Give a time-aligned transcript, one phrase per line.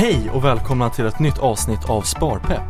[0.00, 2.62] Hej och välkomna till ett nytt avsnitt av Sparpepp.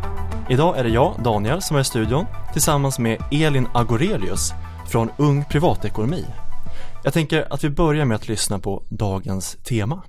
[0.48, 4.52] Idag är det jag, Daniel, som är i studion tillsammans med Elin Agorelius
[4.88, 6.24] från Ung Privatekonomi.
[7.04, 10.02] Jag tänker att vi börjar med att lyssna på dagens tema.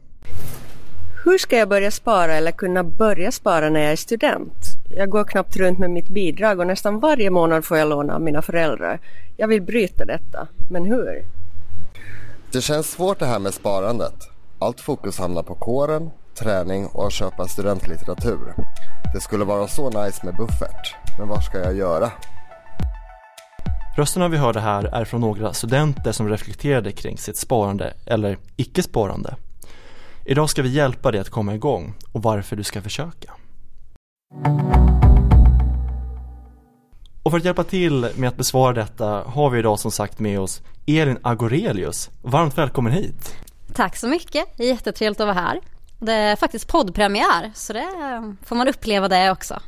[1.25, 4.57] Hur ska jag börja spara eller kunna börja spara när jag är student?
[4.89, 8.21] Jag går knappt runt med mitt bidrag och nästan varje månad får jag låna av
[8.21, 8.99] mina föräldrar.
[9.37, 11.25] Jag vill bryta detta, men hur?
[12.51, 14.15] Det känns svårt det här med sparandet.
[14.59, 18.53] Allt fokus hamnar på kåren, träning och att köpa studentlitteratur.
[19.13, 22.11] Det skulle vara så nice med buffert, men vad ska jag göra?
[23.97, 29.35] Rösterna vi hörde här är från några studenter som reflekterade kring sitt sparande eller icke-sparande.
[30.25, 33.31] Idag ska vi hjälpa dig att komma igång och varför du ska försöka.
[37.23, 40.39] Och för att hjälpa till med att besvara detta har vi idag som sagt med
[40.39, 42.09] oss Elin Agorelius.
[42.21, 43.35] Varmt välkommen hit!
[43.73, 45.59] Tack så mycket, jättetrevligt att vara här.
[46.03, 47.87] Det är faktiskt poddpremiär så det
[48.45, 49.59] får man uppleva det också.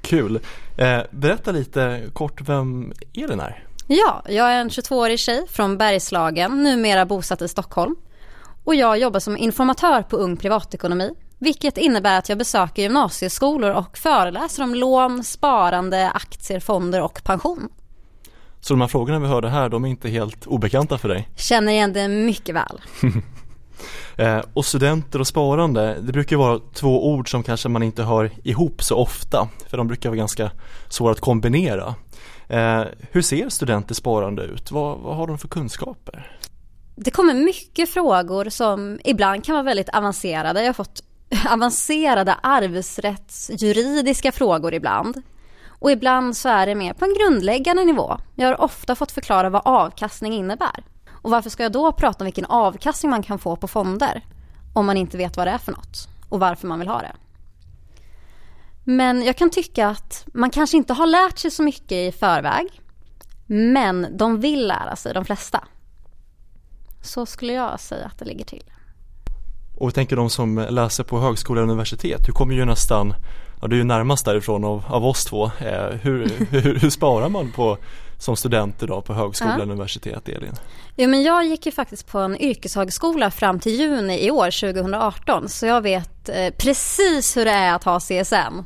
[0.00, 0.40] Kul!
[0.76, 3.64] Eh, berätta lite kort vem Elin är.
[3.86, 7.96] Ja, jag är en 22-årig tjej från Bergslagen, numera bosatt i Stockholm.
[8.64, 13.98] Och jag jobbar som informatör på Ung Privatekonomi, vilket innebär att jag besöker gymnasieskolor och
[13.98, 17.68] föreläser om lån, sparande, aktier, fonder och pension.
[18.60, 21.28] Så de här frågorna vi hörde här, de är inte helt obekanta för dig?
[21.36, 22.80] Känner igen det mycket väl.
[24.16, 28.30] Eh, och studenter och sparande, det brukar vara två ord som kanske man inte hör
[28.42, 30.50] ihop så ofta, för de brukar vara ganska
[30.88, 31.94] svåra att kombinera.
[32.48, 34.70] Eh, hur ser studenters sparande ut?
[34.70, 36.38] Vad, vad har de för kunskaper?
[36.96, 40.60] Det kommer mycket frågor som ibland kan vara väldigt avancerade.
[40.60, 41.02] Jag har fått
[41.50, 45.22] avancerade arvsrättsjuridiska frågor ibland.
[45.82, 48.18] Och ibland så är det mer på en grundläggande nivå.
[48.34, 50.84] Jag har ofta fått förklara vad avkastning innebär.
[51.22, 54.24] Och varför ska jag då prata om vilken avkastning man kan få på fonder
[54.72, 57.12] om man inte vet vad det är för något och varför man vill ha det.
[58.84, 62.80] Men jag kan tycka att man kanske inte har lärt sig så mycket i förväg
[63.46, 65.64] men de vill lära sig, de flesta.
[67.02, 68.64] Så skulle jag säga att det ligger till.
[69.76, 73.14] Och vi tänker de som läser på högskola och universitet, du kommer ju nästan,
[73.60, 75.44] ja du är ju närmast därifrån av, av oss två.
[75.44, 77.78] Eh, hur, hur, hur, sparar man på,
[78.22, 80.54] som student idag på högskola och universitet, Elin?
[80.96, 85.48] Ja, men jag gick ju faktiskt på en yrkeshögskola fram till juni i år, 2018,
[85.48, 88.64] så jag vet eh, precis hur det är att ha CSN.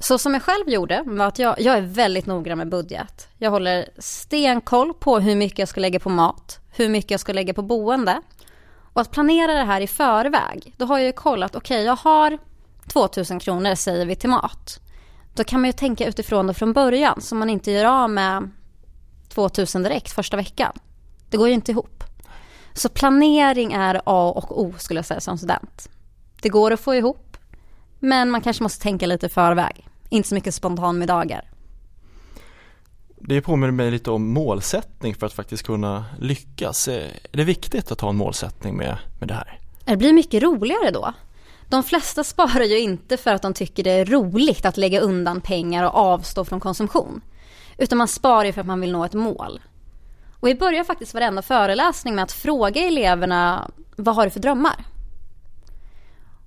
[0.00, 3.28] Så som jag själv gjorde var att jag, jag är väldigt noggrann med budget.
[3.38, 7.32] Jag håller stenkoll på hur mycket jag ska lägga på mat, hur mycket jag ska
[7.32, 8.22] lägga på boende.
[8.92, 11.96] Och att planera det här i förväg, då har jag ju kollat, okej okay, jag
[11.96, 12.38] har
[12.92, 14.80] 2000 kronor säger vi till mat.
[15.34, 18.50] Då kan man ju tänka utifrån det från början så man inte gör av med
[19.38, 20.72] 2000 direkt första veckan.
[21.30, 22.04] Det går ju inte ihop.
[22.74, 25.88] Så planering är A och O skulle jag säga som student.
[26.42, 27.36] Det går att få ihop,
[27.98, 29.88] men man kanske måste tänka lite i förväg.
[30.08, 31.50] Inte så mycket spontanmiddagar.
[33.20, 36.88] Det påminner mig lite om målsättning för att faktiskt kunna lyckas.
[36.88, 39.60] Är det viktigt att ha en målsättning med, med det här?
[39.84, 41.12] Det blir mycket roligare då.
[41.68, 45.40] De flesta sparar ju inte för att de tycker det är roligt att lägga undan
[45.40, 47.20] pengar och avstå från konsumtion.
[47.78, 49.60] Utan man sparar ju för att man vill nå ett mål.
[50.40, 54.84] Och vi börjar faktiskt varenda föreläsning med att fråga eleverna vad har du för drömmar?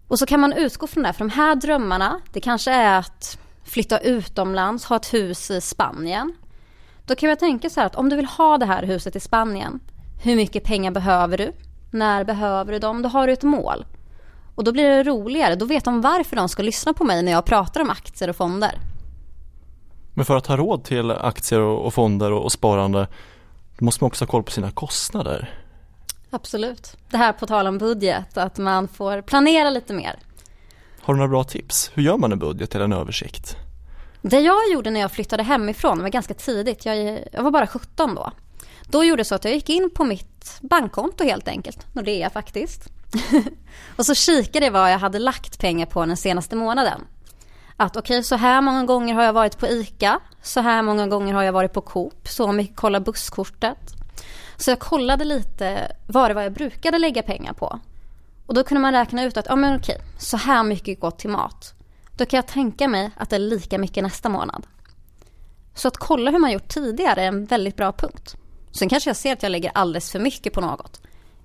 [0.07, 3.39] Och så kan man utgå från det, för de här drömmarna, det kanske är att
[3.63, 6.33] flytta utomlands, ha ett hus i Spanien.
[7.05, 9.19] Då kan jag tänka så här att om du vill ha det här huset i
[9.19, 9.79] Spanien,
[10.23, 11.53] hur mycket pengar behöver du?
[11.91, 13.01] När behöver du dem?
[13.01, 13.85] Då har du ett mål.
[14.55, 17.31] Och då blir det roligare, då vet de varför de ska lyssna på mig när
[17.31, 18.90] jag pratar om aktier och fonder.
[20.13, 23.07] Men för att ha råd till aktier och fonder och sparande
[23.77, 25.53] då måste man också ha koll på sina kostnader.
[26.29, 26.97] Absolut.
[27.09, 30.19] Det här på tal om budget, att man får planera lite mer.
[31.01, 31.91] Har du några bra tips?
[31.93, 33.57] Hur gör man en budget eller en översikt?
[34.21, 37.67] Det jag gjorde när jag flyttade hemifrån, det var ganska tidigt, jag, jag var bara
[37.67, 38.31] 17 då.
[38.83, 42.89] Då gjorde jag så att jag gick in på mitt bankkonto helt enkelt, Nordea faktiskt.
[43.95, 47.01] och så kikade jag vad jag hade lagt pengar på den senaste månaden.
[47.81, 51.07] Att okej, okay, så här många gånger har jag varit på ICA, så här många
[51.07, 53.77] gånger har jag varit på Coop, så om vi kollar busskortet.
[54.57, 57.79] Så jag kollade lite vad det var jag brukade lägga pengar på.
[58.45, 61.29] Och då kunde man räkna ut att, ja men okej, så här mycket går till
[61.29, 61.73] mat.
[62.17, 64.67] Då kan jag tänka mig att det är lika mycket nästa månad.
[65.73, 68.35] Så att kolla hur man gjort tidigare är en väldigt bra punkt.
[68.71, 71.01] Sen kanske jag ser att jag lägger alldeles för mycket på något.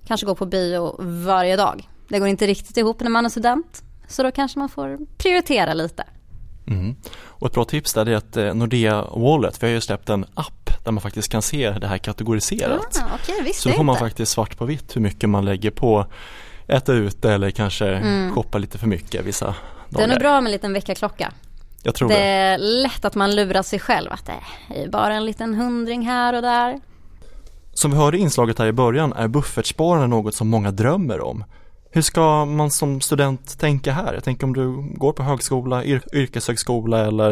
[0.07, 1.89] Kanske går på bio varje dag.
[2.07, 3.83] Det går inte riktigt ihop när man är student.
[4.07, 6.03] Så då kanske man får prioritera lite.
[6.67, 6.95] Mm.
[7.15, 10.25] Och ett bra tips där är att eh, Nordea Wallet, vi har ju släppt en
[10.33, 13.01] app där man faktiskt kan se det här kategoriserat.
[13.01, 16.05] Ah, okay, så då får man faktiskt svart på vitt hur mycket man lägger på
[16.67, 18.35] äta ute eller kanske mm.
[18.35, 19.55] shoppa lite för mycket vissa
[19.89, 20.07] dagar.
[20.07, 21.33] Det är bra med en liten väckarklocka.
[21.83, 22.15] Jag tror det.
[22.15, 26.05] Det är lätt att man lurar sig själv att det är bara en liten hundring
[26.05, 26.79] här och där.
[27.73, 31.43] Som vi hörde i inslaget här i början är buffertsparande något som många drömmer om.
[31.97, 34.13] Hur ska man som student tänka här?
[34.13, 37.31] Jag tänker om du går på högskola, yr yrkeshögskola eller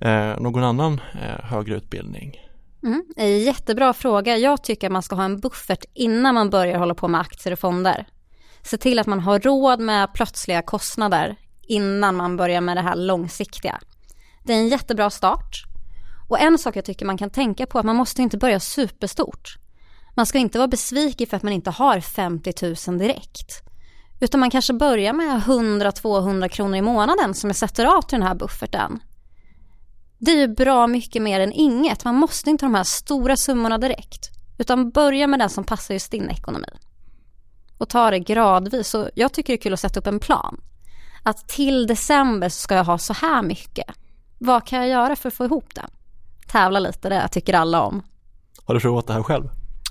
[0.00, 2.36] eh, någon annan eh, högre utbildning.
[2.82, 4.36] Mm, eh, jättebra fråga.
[4.36, 7.52] Jag tycker att man ska ha en buffert innan man börjar hålla på med aktier
[7.52, 8.06] och fonder.
[8.62, 12.96] Se till att man har råd med plötsliga kostnader innan man börjar med det här
[12.96, 13.80] långsiktiga.
[14.42, 15.64] Det är en jättebra start.
[16.28, 18.60] Och en sak jag tycker man kan tänka på är att man måste inte börja
[18.60, 19.56] superstort.
[20.14, 22.52] Man ska inte vara besviken för att man inte har 50
[22.90, 23.64] 000 direkt.
[24.20, 28.28] Utan man kanske börjar med 100-200 kronor i månaden som jag sätter av till den
[28.28, 29.00] här bufferten.
[30.18, 32.04] Det är ju bra mycket mer än inget.
[32.04, 34.30] Man måste inte ha de här stora summorna direkt.
[34.58, 36.68] Utan börja med den som passar just din ekonomi.
[37.78, 38.94] Och ta det gradvis.
[38.94, 40.60] Och jag tycker det är kul att sätta upp en plan.
[41.22, 43.86] Att till december ska jag ha så här mycket.
[44.38, 45.86] Vad kan jag göra för att få ihop det?
[46.48, 48.02] Tävla lite, det tycker alla om.
[48.64, 49.48] Har du provat det här själv?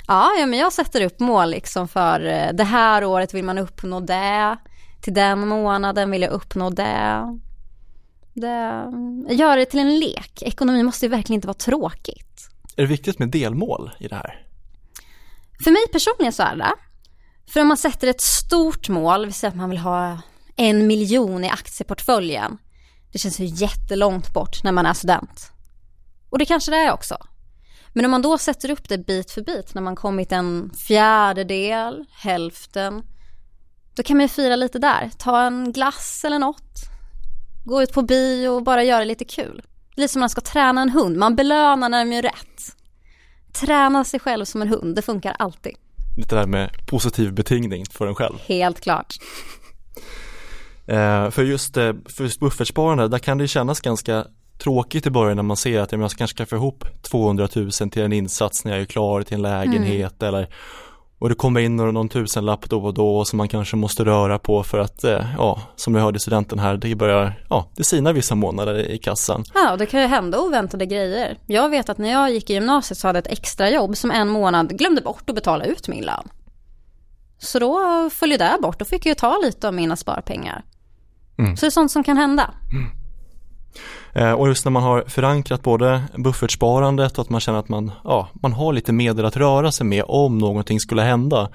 [0.08, 3.58] Ja, ja, men jag sätter upp mål liksom för eh, det här året vill man
[3.58, 4.58] uppnå det.
[5.02, 7.40] Till den månaden vill jag uppnå det.
[8.34, 8.88] det
[9.30, 10.42] gör det till en lek.
[10.42, 12.50] Ekonomi måste ju verkligen inte vara tråkigt.
[12.76, 14.46] Är det viktigt med delmål i det här?
[15.64, 16.74] För mig personligen så är det
[17.48, 20.18] För om man sätter ett stort mål, vi säger att man vill ha
[20.56, 22.58] en miljon i aktieportföljen.
[23.12, 25.52] Det känns ju jättelångt bort när man är student.
[26.30, 27.18] Och det kanske det är också.
[27.94, 32.06] Men om man då sätter upp det bit för bit när man kommit en fjärdedel,
[32.12, 33.04] hälften.
[33.96, 35.12] Då kan man ju fira lite där.
[35.18, 36.80] Ta en glass eller något.
[37.66, 39.62] Gå ut på bio och bara göra lite kul.
[39.96, 41.18] Det är lite som när man ska träna en hund.
[41.18, 42.76] Man belönar när de gör rätt.
[43.54, 45.74] Träna sig själv som en hund, det funkar alltid.
[46.18, 48.36] Lite där med positiv betingning för en själv.
[48.46, 49.16] Helt klart.
[50.88, 54.26] eh, för just, eh, för just buffertsparande, där kan det kännas ganska
[54.64, 58.02] tråkigt i början när man ser att jag kanske kan få ihop 200 000 till
[58.02, 60.36] en insats när jag är klar till en lägenhet mm.
[60.36, 60.50] eller
[61.24, 64.64] och det kommer in någon, tusenlapp då och då som man kanske måste röra på
[64.64, 68.36] för att, eh, ja, som jag hörde studenten här, det börjar, ja, det sinar vissa
[68.36, 69.44] månader i kassan.
[69.54, 71.38] Ja, och det kan ju hända oväntade grejer.
[71.48, 74.12] Jag vet att när jag gick i gymnasiet så hade jag ett extra jobb som
[74.12, 76.28] en månad glömde bort att betala ut min lön.
[77.38, 80.64] Så då följde det bort, då fick jag ta lite av mina sparpengar.
[81.38, 81.58] Mm.
[81.58, 82.54] Så det är sånt som kan hända.
[82.72, 83.03] Mm.
[84.16, 87.92] Eh, och just när man har förankrat både buffertsparandet och att man känner att man,
[88.04, 91.50] ja, man har lite medel att röra sig med om någonting skulle hända.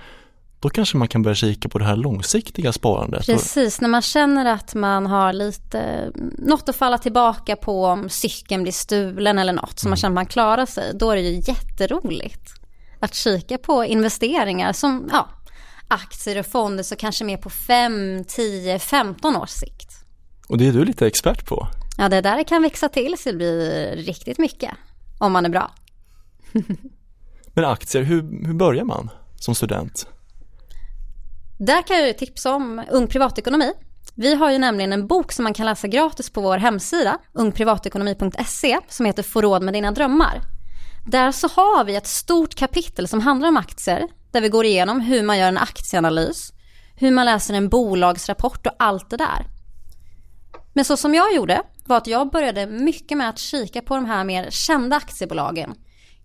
[0.60, 3.26] Då kanske man kan börja kika på det här långsiktiga sparandet.
[3.26, 8.62] Precis, när man känner att man har lite, något att falla tillbaka på om cykeln
[8.62, 9.90] blir stulen eller något, så mm.
[9.90, 12.50] man känner att man klarar sig, då är det ju jätteroligt
[13.00, 15.28] att kika på investeringar som, ja,
[15.88, 19.90] aktier och fonder så kanske mer på 5, 10, 15 års sikt.
[20.49, 21.69] Och det är du lite expert på.
[22.00, 24.71] Ja, det där kan växa till så det blir riktigt mycket.
[25.19, 25.71] Om man är bra.
[27.55, 30.06] Men aktier, hur, hur börjar man som student?
[31.59, 33.73] Där kan jag tipsa om Ung Privatekonomi.
[34.15, 38.79] Vi har ju nämligen en bok som man kan läsa gratis på vår hemsida, ungprivatekonomi.se,
[38.89, 40.41] som heter Få råd med dina drömmar.
[41.06, 45.00] Där så har vi ett stort kapitel som handlar om aktier, där vi går igenom
[45.00, 46.52] hur man gör en aktieanalys,
[46.97, 49.58] hur man läser en bolagsrapport och allt det där.
[50.78, 54.04] Men så som jag gjorde var att jag började mycket med att kika på de
[54.04, 55.75] här mer kända aktiebolagen.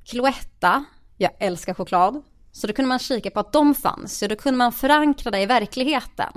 [0.06, 0.86] Cloetta,
[1.18, 2.24] jag älskar choklad.
[2.52, 5.42] Så då kunde man kika på att de fanns, så då kunde man förankra det
[5.42, 6.32] i verkligheten.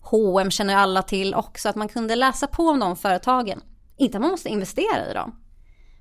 [0.00, 3.60] H&M känner alla till också, att man kunde läsa på om de företagen.
[3.96, 5.40] Inte att man måste investera i dem.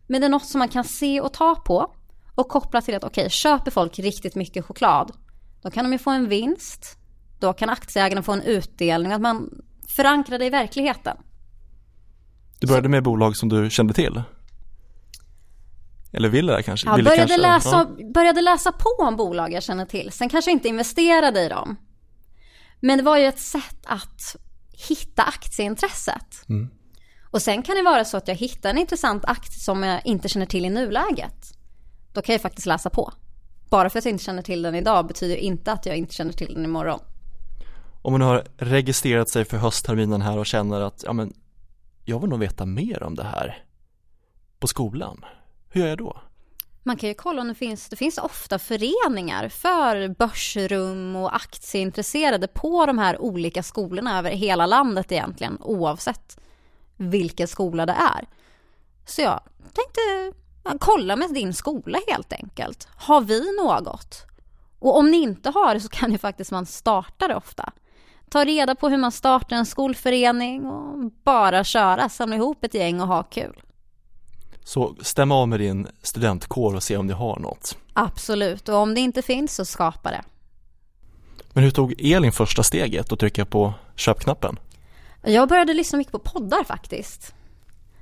[0.08, 1.94] Men det är något som man kan se och ta på
[2.36, 5.12] och koppla till att okej, okay, köper folk riktigt mycket choklad,
[5.62, 6.98] då kan de ju få en vinst.
[7.40, 9.50] Då kan aktieägarna få en utdelning, att man
[9.88, 11.18] förankrar det i verkligheten.
[12.60, 14.22] Du började med bolag som du kände till?
[16.14, 16.88] Eller ville kanske?
[16.88, 18.12] Ja, ville började, kanske, läsa, ja.
[18.14, 20.12] började läsa på om bolag jag känner till.
[20.12, 21.76] Sen kanske inte investerade i dem.
[22.80, 24.36] Men det var ju ett sätt att
[24.90, 26.50] hitta aktieintresset.
[26.50, 26.70] Mm.
[27.24, 30.30] Och sen kan det vara så att jag hittar en intressant aktie som jag inte
[30.30, 31.58] känner till i nuläget.
[32.14, 33.14] Då kan jag faktiskt läsa på.
[33.70, 36.34] Bara för att jag inte känner till den idag betyder inte att jag inte känner
[36.34, 37.00] till den imorgon.
[38.02, 41.34] Om man har registrerat sig för höstterminen här och känner att ja, men
[42.06, 43.64] jag vill nog veta mer om det här
[44.60, 45.26] på skolan.
[45.70, 46.22] Hur gör jag då?
[46.84, 52.48] Man kan ju kolla om det finns, det finns ofta föreningar för börsrum och aktieintresserade
[52.48, 56.40] på de här olika skolorna över hela landet egentligen, oavsett
[56.98, 58.28] vilken skola det är.
[59.06, 59.42] Så jag
[59.74, 60.32] tänkte
[60.80, 62.88] kolla med din skola helt enkelt.
[62.98, 64.26] Har vi något?
[64.80, 67.74] Och om ni inte har det så kan ju faktiskt man starta det ofta
[68.30, 73.02] ta reda på hur man startar en skolförening och bara köra, samla ihop ett gäng
[73.02, 73.62] och ha kul.
[74.64, 77.78] Så stäm av med din studentkår och se om ni har något.
[77.94, 80.22] Absolut, och om det inte finns så skapa det.
[81.54, 84.60] Men hur tog Elin första steget och trycka på köpknappen?
[85.24, 87.34] Jag började lyssna mycket på poddar faktiskt.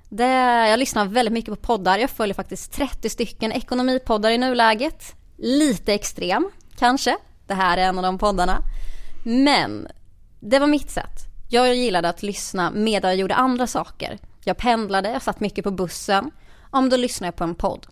[0.10, 0.27] Det,
[0.70, 1.98] jag lyssnar väldigt mycket på poddar.
[1.98, 5.15] Jag följer faktiskt 30 stycken ekonomipoddar i nuläget.
[5.38, 7.18] Lite extrem, kanske.
[7.48, 8.58] Det här är en av de poddarna.
[9.24, 9.88] Men
[10.45, 11.27] det var mitt sätt.
[11.50, 14.19] Jag gillade att lyssna medan jag gjorde andra saker.
[14.43, 16.31] Jag pendlade, jag satt mycket på bussen.
[16.69, 17.88] Om då lyssnade jag på en podd.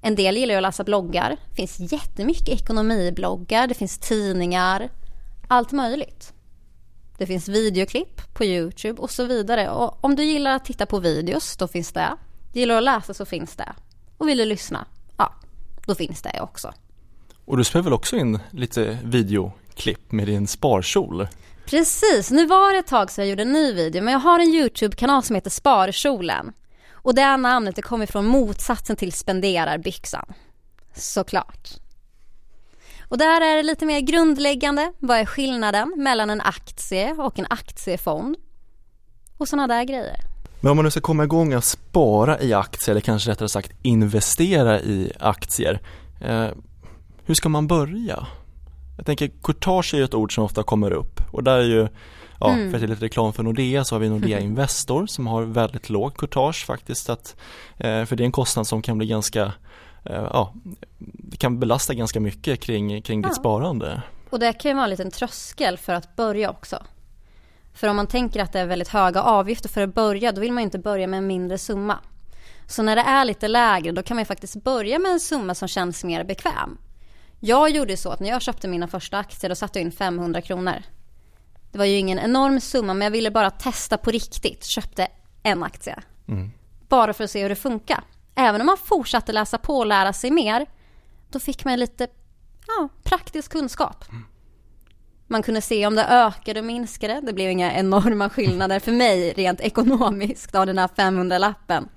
[0.00, 1.36] En del gillar att läsa bloggar.
[1.50, 4.88] Det finns jättemycket ekonomibloggar, det finns tidningar.
[5.48, 6.32] Allt möjligt.
[7.18, 9.70] Det finns videoklipp på Youtube och så vidare.
[9.70, 12.16] Och om du gillar att titta på videos, då finns det.
[12.52, 13.72] Gillar du att läsa så finns det.
[14.18, 15.34] Och vill du lyssna, ja,
[15.86, 16.72] då finns det också.
[17.44, 21.28] Och du spelar väl också in lite videoklipp med din sparkjol?
[21.66, 24.38] Precis, nu var det ett tag sedan jag gjorde en ny video men jag har
[24.38, 26.52] en YouTube-kanal som heter Sparkjolen.
[26.92, 30.24] Och det namnet det kommer från motsatsen till spenderarbyxan.
[30.94, 31.68] Såklart.
[33.08, 34.92] Och där är det lite mer grundläggande.
[34.98, 38.36] Vad är skillnaden mellan en aktie och en aktiefond?
[39.38, 40.16] Och sådana där grejer.
[40.60, 43.72] Men om man nu ska komma igång att spara i aktier eller kanske rättare sagt
[43.82, 45.80] investera i aktier.
[46.20, 46.48] Eh,
[47.24, 48.26] hur ska man börja?
[48.96, 51.88] Jag tänker courtage är ju ett ord som ofta kommer upp och där är ju
[52.40, 52.70] Ja, mm.
[52.70, 56.16] för att lite reklam för Nordea så har vi Nordea Investor som har väldigt låg
[56.16, 57.36] courtage faktiskt att,
[57.76, 59.52] eh, för det är en kostnad som kan bli ganska
[60.04, 60.54] eh, ja,
[60.98, 64.02] det kan belasta ganska mycket kring, kring ditt sparande.
[64.30, 66.82] Och det kan ju vara en liten tröskel för att börja också.
[67.74, 70.52] För om man tänker att det är väldigt höga avgifter för att börja, då vill
[70.52, 71.98] man inte börja med en mindre summa.
[72.66, 75.68] Så när det är lite lägre, då kan man faktiskt börja med en summa som
[75.68, 76.78] känns mer bekväm.
[77.46, 80.40] Jag gjorde så att när jag köpte mina första aktier, då satte jag in 500
[80.40, 80.82] kronor.
[81.72, 84.64] Det var ju ingen enorm summa, men jag ville bara testa på riktigt.
[84.64, 85.08] Köpte
[85.42, 85.98] en aktie.
[86.28, 86.50] Mm.
[86.88, 88.04] Bara för att se hur det funkar.
[88.34, 90.66] Även om man fortsatte läsa på och lära sig mer,
[91.30, 92.08] då fick man lite
[92.66, 94.04] ja, praktisk kunskap.
[95.26, 97.20] Man kunde se om det ökade och minskade.
[97.20, 101.88] Det blev inga enorma skillnader för mig rent ekonomiskt av den här 500-lappen.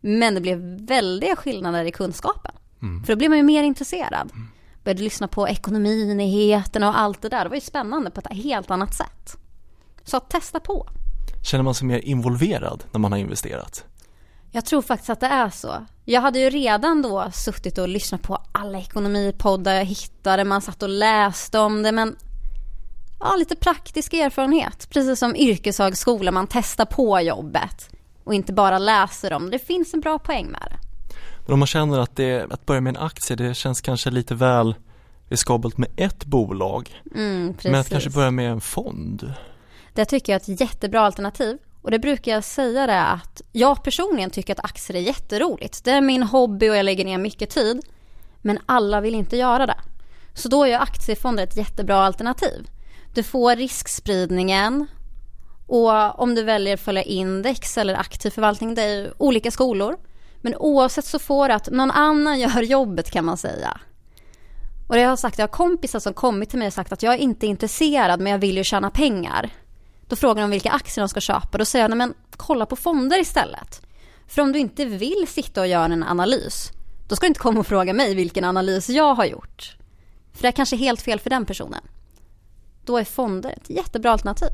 [0.00, 2.52] Men det blev väldiga skillnader i kunskapen.
[2.82, 3.04] Mm.
[3.04, 4.30] För då blev man ju mer intresserad.
[4.34, 4.48] Mm.
[4.84, 7.44] Började lyssna på ekonominyheterna och allt det där.
[7.44, 9.36] Det var ju spännande på ett helt annat sätt.
[10.04, 10.88] Så testa på.
[11.44, 13.84] Känner man sig mer involverad när man har investerat?
[14.50, 15.86] Jag tror faktiskt att det är så.
[16.04, 20.44] Jag hade ju redan då suttit och lyssnat på alla ekonomipoddar jag hittade.
[20.44, 22.16] Man satt och läste om det men
[23.20, 24.90] ja, lite praktisk erfarenhet.
[24.90, 27.90] Precis som yrkeshögskola, man testar på jobbet
[28.24, 29.58] och inte bara läser om det.
[29.58, 30.83] finns en bra poäng med det.
[31.46, 34.34] Men om man känner att, det, att börja med en aktie, det känns kanske lite
[34.34, 34.74] väl
[35.28, 37.02] riskabelt med ett bolag.
[37.14, 39.34] Mm, men att kanske börja med en fond.
[39.92, 41.58] Det tycker jag är ett jättebra alternativ.
[41.82, 45.84] Och det brukar jag säga det att jag personligen tycker att aktier är jätteroligt.
[45.84, 47.80] Det är min hobby och jag lägger ner mycket tid.
[48.42, 49.76] Men alla vill inte göra det.
[50.34, 52.70] Så då är aktiefonder ett jättebra alternativ.
[53.14, 54.86] Du får riskspridningen
[55.66, 59.96] och om du väljer att följa index eller aktiv förvaltning, det är olika skolor.
[60.44, 63.80] Men oavsett så får du att någon annan gör jobbet kan man säga.
[64.88, 67.02] Och det jag har sagt, jag har kompisar som kommit till mig och sagt att
[67.02, 69.50] jag är inte intresserad men jag vill ju tjäna pengar.
[70.08, 71.58] Då frågar de vilka aktier de ska köpa.
[71.58, 73.82] Då säger jag, nej men kolla på fonder istället.
[74.26, 76.70] För om du inte vill sitta och göra en analys,
[77.08, 79.76] då ska du inte komma och fråga mig vilken analys jag har gjort.
[80.32, 81.82] För det är kanske helt fel för den personen.
[82.84, 84.50] Då är fonder ett jättebra alternativ.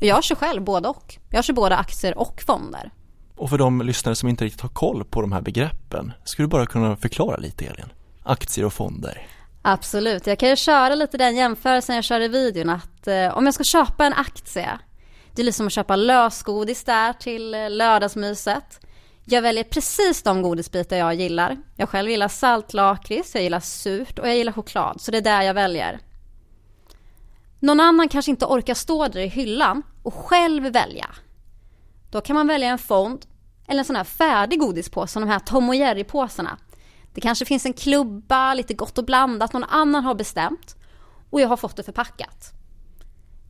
[0.00, 1.18] Och jag kör själv både och.
[1.30, 2.90] Jag kör både aktier och fonder.
[3.36, 6.50] Och för de lyssnare som inte riktigt har koll på de här begreppen, skulle du
[6.50, 7.92] bara kunna förklara lite Elin?
[8.22, 9.26] Aktier och fonder.
[9.62, 13.44] Absolut, jag kan ju köra lite den jämförelsen jag kör i videon att eh, om
[13.44, 14.78] jag ska köpa en aktie
[15.34, 18.80] det är liksom att köpa lösgodis där till eh, lördagsmyset.
[19.24, 21.56] Jag väljer precis de godisbitar jag gillar.
[21.76, 25.00] Jag själv gillar saltlakrits, jag gillar surt och jag gillar choklad.
[25.00, 26.00] Så det är där jag väljer.
[27.60, 31.06] Någon annan kanske inte orkar stå där i hyllan och själv välja.
[32.14, 33.26] Då kan man välja en fond
[33.66, 36.58] eller en sån här färdig godispåse, de här Tom och Jerry-påsarna.
[37.14, 40.76] Det kanske finns en klubba, lite gott och blandat, någon annan har bestämt
[41.30, 42.52] och jag har fått det förpackat.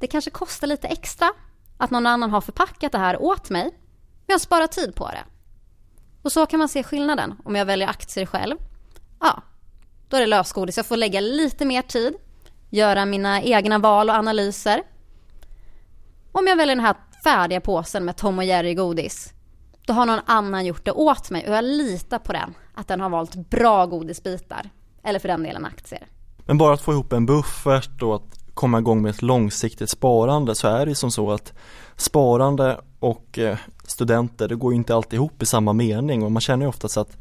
[0.00, 1.32] Det kanske kostar lite extra
[1.78, 3.62] att någon annan har förpackat det här åt mig,
[4.26, 5.24] men jag sparar tid på det.
[6.22, 8.56] Och så kan man se skillnaden om jag väljer aktier själv.
[9.20, 9.42] Ja,
[10.08, 10.76] då är det lösgodis.
[10.76, 12.14] Jag får lägga lite mer tid,
[12.70, 14.82] göra mina egna val och analyser.
[16.32, 19.32] Om jag väljer den här färdiga påsen med Tom och Jerry godis,
[19.86, 23.00] då har någon annan gjort det åt mig och jag litar på den, att den
[23.00, 24.70] har valt bra godisbitar.
[25.02, 26.06] Eller för den delen aktier.
[26.46, 30.54] Men bara att få ihop en buffert och att komma igång med ett långsiktigt sparande
[30.54, 31.52] så är det som så att
[31.96, 36.40] sparande och eh, studenter det går ju inte alltid ihop i samma mening och man
[36.40, 37.16] känner ju oftast att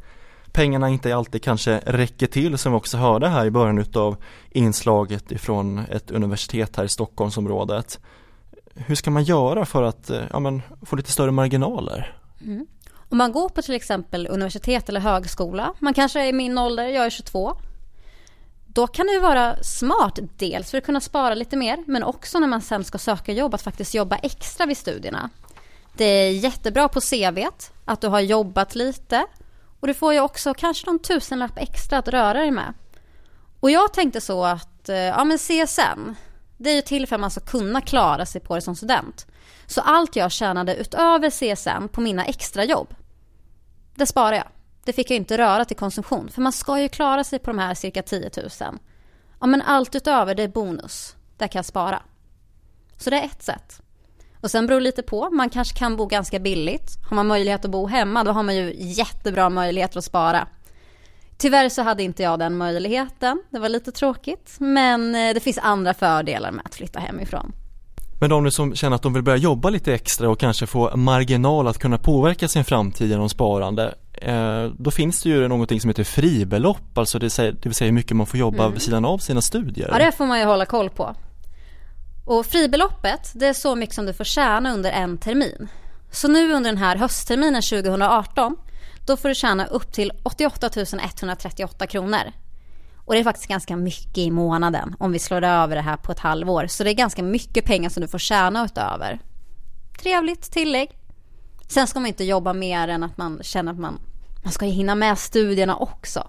[0.51, 4.15] pengarna inte alltid kanske räcker till som vi också hörde här i början utav
[4.51, 7.99] inslaget ifrån ett universitet här i Stockholmsområdet.
[8.75, 12.17] Hur ska man göra för att eh, ja, men, få lite större marginaler?
[12.41, 12.67] Mm.
[13.09, 16.87] Om man går på till exempel universitet eller högskola, man kanske är i min ålder,
[16.87, 17.55] jag är 22.
[18.67, 22.47] Då kan det vara smart, dels för att kunna spara lite mer, men också när
[22.47, 25.29] man sen ska söka jobb, att faktiskt jobba extra vid studierna.
[25.97, 27.47] Det är jättebra på CV
[27.85, 29.25] att du har jobbat lite
[29.79, 32.73] och du får ju också kanske någon tusenlapp extra att röra dig med.
[33.59, 36.15] Och jag tänkte så att, eh, ja men CSN,
[36.63, 39.27] det är ju till för att man ska kunna klara sig på det som student.
[39.65, 42.95] Så allt jag tjänade utöver CSN på mina extrajobb,
[43.95, 44.47] det sparar jag.
[44.83, 47.59] Det fick jag inte röra till konsumtion, för man ska ju klara sig på de
[47.59, 48.49] här cirka 10 000.
[49.39, 52.01] Ja men allt utöver det är bonus, där kan jag spara.
[52.97, 53.81] Så det är ett sätt.
[54.41, 56.97] Och sen beror det lite på, man kanske kan bo ganska billigt.
[57.09, 60.47] Har man möjlighet att bo hemma då har man ju jättebra möjligheter att spara.
[61.43, 64.55] Tyvärr så hade inte jag den möjligheten, det var lite tråkigt.
[64.59, 67.51] Men eh, det finns andra fördelar med att flytta hemifrån.
[68.19, 71.67] Men de som känner att de vill börja jobba lite extra och kanske få marginal
[71.67, 76.03] att kunna påverka sin framtid genom sparande eh, då finns det ju någonting som heter
[76.03, 78.73] fribelopp, alltså det, vill säga hur mycket man får jobba mm.
[78.73, 79.89] vid sidan av sina studier.
[79.91, 81.15] Ja, det får man ju hålla koll på.
[82.25, 85.67] Och fribeloppet, det är så mycket som du får tjäna under en termin.
[86.11, 88.57] Så nu under den här höstterminen 2018,
[89.05, 92.31] då får du tjäna upp till 88 138 kronor.
[93.05, 96.11] Och det är faktiskt ganska mycket i månaden om vi slår över det här på
[96.11, 96.67] ett halvår.
[96.67, 99.19] Så det är ganska mycket pengar som du får tjäna utöver.
[100.01, 100.89] Trevligt tillägg.
[101.67, 103.99] Sen ska man inte jobba mer än att man känner att man,
[104.43, 106.27] man ska hinna med studierna också.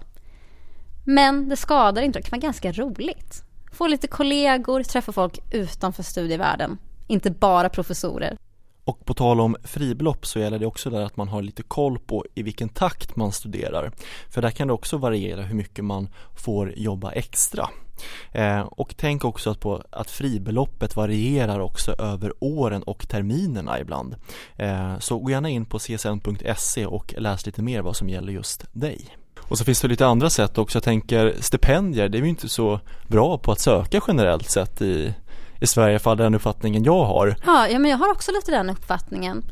[1.05, 3.43] Men det skadar inte, det kan vara ganska roligt.
[3.71, 6.77] Få lite kollegor, träffa folk utanför studievärlden.
[7.07, 8.37] Inte bara professorer.
[8.85, 11.99] Och på tal om fribelopp så gäller det också där att man har lite koll
[11.99, 13.91] på i vilken takt man studerar.
[14.29, 17.69] För där kan det också variera hur mycket man får jobba extra.
[18.31, 24.15] Eh, och tänk också att, på, att fribeloppet varierar också över åren och terminerna ibland.
[24.55, 28.65] Eh, så gå gärna in på csn.se och läs lite mer vad som gäller just
[28.71, 29.17] dig.
[29.47, 30.75] Och så finns det lite andra sätt också.
[30.75, 35.13] Jag tänker stipendier, det är vi inte så bra på att söka generellt sett i,
[35.61, 37.35] i Sverige, för den uppfattningen jag har.
[37.45, 39.43] Ja, ja, men jag har också lite den uppfattningen.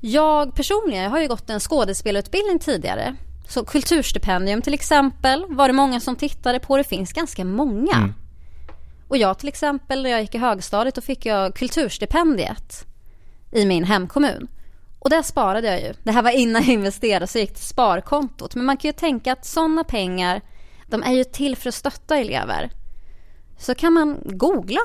[0.00, 3.16] Jag personligen jag har ju gått en skådespelarutbildning tidigare.
[3.48, 6.76] Så kulturstipendium till exempel var det många som tittade på.
[6.76, 7.96] Det finns ganska många.
[7.96, 8.14] Mm.
[9.08, 12.86] Och jag till exempel, när jag gick i högstadiet, då fick jag kulturstipendiet
[13.52, 14.48] i min hemkommun.
[14.98, 15.94] Och där sparade jag ju.
[16.02, 18.54] Det här var innan jag investerade så jag gick till sparkontot.
[18.54, 20.40] Men man kan ju tänka att sådana pengar,
[20.86, 22.70] de är ju till för att stötta elever.
[23.58, 24.80] Så kan man googla.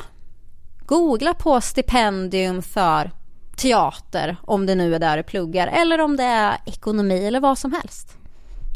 [0.88, 3.12] Googla på stipendium för
[3.56, 7.58] teater, om det nu är där du pluggar, eller om det är ekonomi eller vad
[7.58, 8.18] som helst.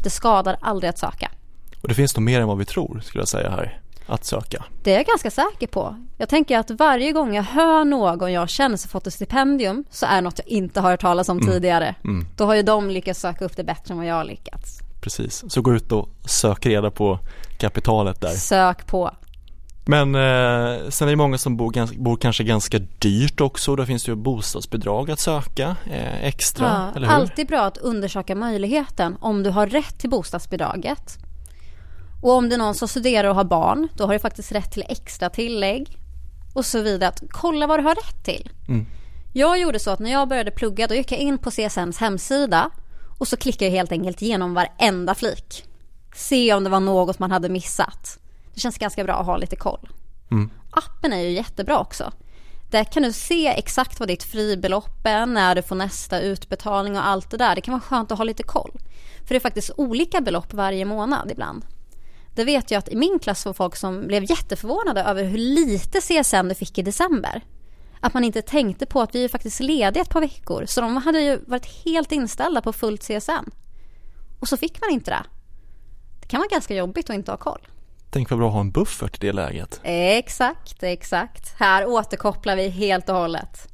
[0.04, 1.30] Det skadar aldrig att söka.
[1.82, 4.64] Och det finns nog mer än vad vi tror, skulle jag säga här att söka?
[4.82, 5.96] Det är jag ganska säker på.
[6.18, 10.06] Jag tänker att varje gång jag hör någon jag känner som fått ett stipendium så
[10.06, 11.52] är det något jag inte har hört talas om mm.
[11.52, 11.94] tidigare.
[12.04, 12.26] Mm.
[12.36, 14.78] Då har ju de lyckats söka upp det bättre än vad jag har lyckats.
[15.00, 17.18] Precis, så gå ut och sök reda på
[17.58, 18.28] kapitalet där.
[18.28, 19.10] Sök på.
[19.84, 23.76] Men eh, sen är det många som bor, ganska, bor kanske ganska dyrt också.
[23.76, 27.14] Då finns det ju bostadsbidrag att söka eh, extra, ja, eller hur?
[27.14, 31.18] Alltid bra att undersöka möjligheten om du har rätt till bostadsbidraget.
[32.22, 34.72] Och om det är någon som studerar och har barn, då har du faktiskt rätt
[34.72, 35.98] till extra tillägg
[36.54, 37.08] och så vidare.
[37.08, 38.50] Att kolla vad du har rätt till.
[38.68, 38.86] Mm.
[39.32, 42.70] Jag gjorde så att när jag började plugga, då gick jag in på CSNs hemsida
[43.18, 45.64] och så klickade jag helt enkelt igenom varenda flik.
[46.14, 48.18] Se om det var något man hade missat.
[48.54, 49.88] Det känns ganska bra att ha lite koll.
[50.30, 50.50] Mm.
[50.70, 52.12] Appen är ju jättebra också.
[52.70, 57.06] Där kan du se exakt vad ditt fribelopp är, när du får nästa utbetalning och
[57.06, 57.54] allt det där.
[57.54, 58.72] Det kan vara skönt att ha lite koll.
[59.18, 61.64] För det är faktiskt olika belopp varje månad ibland.
[62.34, 66.00] Det vet jag att i min klass var folk som blev jätteförvånade över hur lite
[66.00, 67.44] CSN du fick i december.
[68.00, 70.64] Att man inte tänkte på att vi är faktiskt lediga ett par veckor.
[70.66, 73.50] Så de hade ju varit helt inställda på fullt CSN.
[74.40, 75.24] Och så fick man inte det.
[76.20, 77.68] Det kan vara ganska jobbigt att inte ha koll.
[78.14, 79.80] Tänk vad bra att ha en buffert i det läget.
[79.82, 81.54] Exakt, exakt.
[81.58, 83.68] Här återkopplar vi helt och hållet.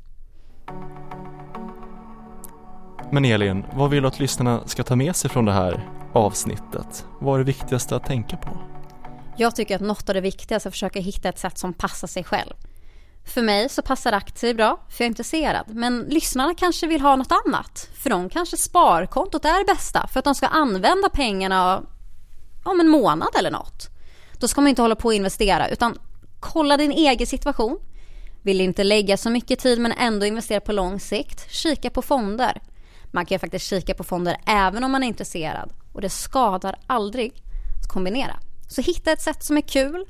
[3.12, 7.06] Men Elin, vad vill du att lyssnarna ska ta med sig från det här avsnittet?
[7.20, 8.60] Vad är det viktigaste att tänka på?
[9.36, 12.08] Jag tycker att något av det viktigaste är att försöka hitta ett sätt som passar
[12.08, 12.54] sig själv.
[13.24, 15.64] För mig så passar aktier bra, för jag är intresserad.
[15.68, 17.90] Men lyssnarna kanske vill ha något annat.
[17.94, 21.82] För de kanske sparkontot är det bästa för att de ska använda pengarna
[22.64, 23.97] om en månad eller något.
[24.38, 25.98] Då ska man inte hålla på och investera utan
[26.40, 27.78] Kolla din egen situation.
[28.42, 31.50] Vill inte lägga så mycket tid men ändå investera på lång sikt?
[31.50, 32.60] Kika på fonder.
[33.10, 36.78] Man kan ju faktiskt kika på fonder även om man är intresserad och det skadar
[36.86, 37.32] aldrig
[37.82, 38.40] att kombinera.
[38.68, 40.04] Så hitta ett sätt som är kul,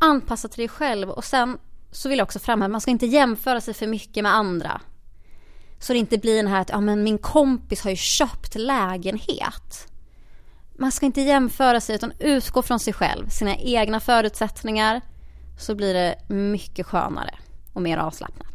[0.00, 1.58] anpassa till dig själv och sen
[1.90, 4.80] så vill jag också framhäva, man ska inte jämföra sig för mycket med andra.
[5.80, 9.93] Så det inte blir den här att, ja men min kompis har ju köpt lägenhet.
[10.78, 15.00] Man ska inte jämföra sig utan utgå från sig själv, sina egna förutsättningar.
[15.58, 17.34] Så blir det mycket skönare
[17.72, 18.54] och mer avslappnat.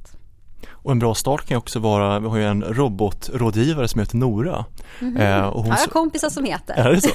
[0.72, 4.66] Och en bra start kan också vara, vi har ju en robotrådgivare som heter Nora.
[5.00, 5.40] Mm -hmm.
[5.40, 6.74] eh, och hon har jag kompisar som heter.
[6.74, 7.10] Är det så?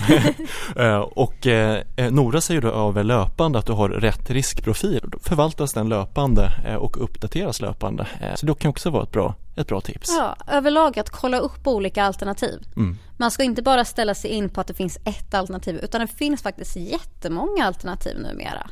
[0.80, 5.00] eh, och eh, Nora säger då över löpande att du har rätt riskprofil.
[5.04, 8.06] Då förvaltas den löpande eh, och uppdateras löpande.
[8.34, 10.10] Så det kan också vara ett bra, ett bra tips.
[10.18, 12.62] Ja, överlag att kolla upp olika alternativ.
[12.76, 12.98] Mm.
[13.16, 16.06] Man ska inte bara ställa sig in på att det finns ett alternativ utan det
[16.06, 18.70] finns faktiskt jättemånga alternativ numera.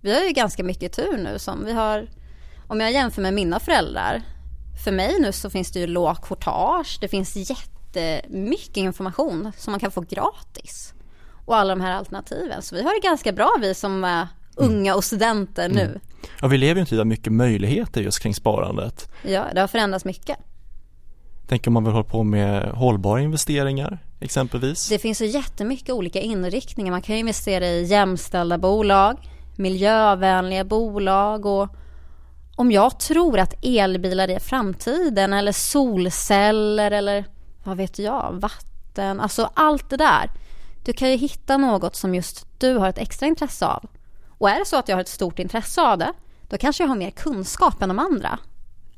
[0.00, 2.08] Vi har ju ganska mycket tur nu som vi har
[2.68, 4.22] om jag jämför med mina föräldrar.
[4.84, 6.98] För mig nu så finns det ju låg courtage.
[7.00, 10.94] Det finns jättemycket information som man kan få gratis.
[11.46, 12.62] Och alla de här alternativen.
[12.62, 15.82] Så vi har det ganska bra vi som är unga och studenter nu.
[15.82, 16.00] Mm.
[16.40, 19.08] Ja, vi lever ju en tid av mycket möjligheter just kring sparandet.
[19.22, 20.38] Ja, det har förändrats mycket.
[21.46, 24.88] Tänker man vill hålla på med hållbara investeringar exempelvis?
[24.88, 26.90] Det finns så jättemycket olika inriktningar.
[26.90, 29.16] Man kan ju investera i jämställda bolag,
[29.56, 31.68] miljövänliga bolag och
[32.56, 37.24] om jag tror att elbilar är framtiden eller solceller eller
[37.64, 40.30] vad vet jag, vatten, alltså allt det där.
[40.84, 43.84] Du kan ju hitta något som just du har ett extra intresse av.
[44.38, 46.12] Och är det så att jag har ett stort intresse av det,
[46.48, 48.38] då kanske jag har mer kunskap än de andra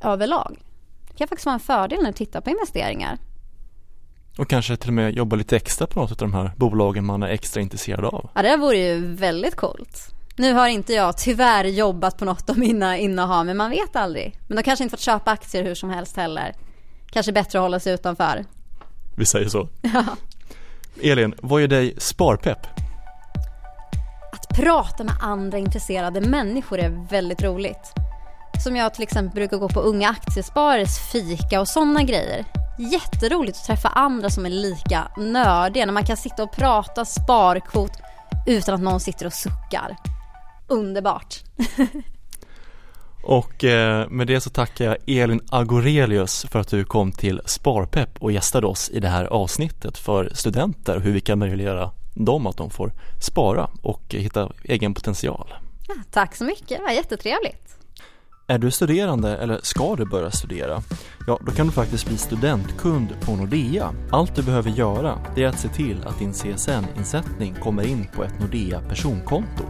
[0.00, 0.58] överlag.
[1.08, 3.18] Det kan faktiskt vara en fördel när du tittar på investeringar.
[4.38, 7.22] Och kanske till och med jobba lite extra på något av de här bolagen man
[7.22, 8.30] är extra intresserad av.
[8.34, 10.14] Ja, det vore ju väldigt coolt.
[10.36, 14.40] Nu har inte jag tyvärr jobbat på något av mina innehav, men man vet aldrig.
[14.46, 16.54] Men de kanske inte fått köpa aktier hur som helst heller.
[17.10, 18.44] Kanske bättre att hålla sig utanför.
[19.16, 19.68] Vi säger så.
[19.82, 20.04] Ja.
[21.02, 22.77] Elin, vad gör dig sparpepp?
[24.58, 27.92] Prata med andra intresserade människor är väldigt roligt.
[28.64, 32.44] Som jag till exempel brukar gå på Unga Aktiesparares fika och sådana grejer.
[32.78, 37.92] Jätteroligt att träffa andra som är lika nördiga när man kan sitta och prata sparkvot
[38.46, 39.96] utan att någon sitter och suckar
[40.68, 41.34] underbart.
[43.24, 48.18] och eh, med det så tackar jag Elin Agorelius för att du kom till Sparpepp
[48.18, 51.90] och gästade oss i det här avsnittet för studenter, och hur vi kan möjliggöra
[52.24, 55.54] dem att de får spara och hitta egen potential.
[55.88, 57.68] Ja, tack så mycket, det var jättetrevligt.
[58.50, 60.82] Är du studerande eller ska du börja studera?
[61.26, 63.94] Ja, då kan du faktiskt bli studentkund på Nordea.
[64.10, 68.40] Allt du behöver göra är att se till att din CSN-insättning kommer in på ett
[68.40, 69.64] Nordea personkonto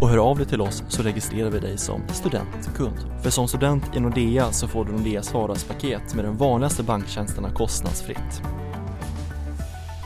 [0.00, 2.96] och hör av dig till oss så registrerar vi dig som studentkund.
[3.22, 8.42] För som student i Nordea så får du Nordeas vardagspaket med de vanligaste banktjänsterna kostnadsfritt.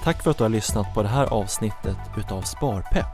[0.07, 3.07] Tack för att du har lyssnat på det här avsnittet utav Sparpepp.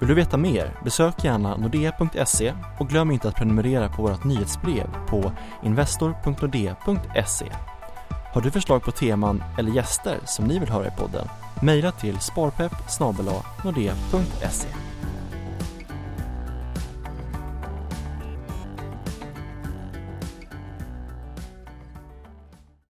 [0.00, 0.80] Vill du veta mer?
[0.84, 7.46] Besök gärna nordea.se och glöm inte att prenumerera på vårt nyhetsbrev på investor.nordea.se.
[8.32, 11.28] Har du förslag på teman eller gäster som ni vill höra i podden?
[11.62, 12.72] Mejla till sparpepp
[13.64, 14.83] nordea.se